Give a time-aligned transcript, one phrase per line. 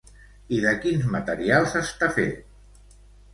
[0.59, 2.97] I de quins materials està fet?